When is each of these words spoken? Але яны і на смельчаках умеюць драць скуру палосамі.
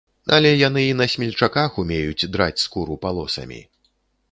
Але 0.35 0.51
яны 0.67 0.85
і 0.87 0.95
на 1.01 1.07
смельчаках 1.15 1.77
умеюць 1.85 2.29
драць 2.37 2.63
скуру 2.65 2.99
палосамі. 3.07 3.63